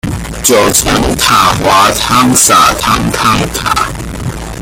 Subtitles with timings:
[0.41, 3.77] 九層塔滑湯灑湯燙塔